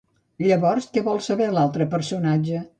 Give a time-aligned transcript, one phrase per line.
[0.45, 2.67] Llavors, què vol saber l'altre personatge?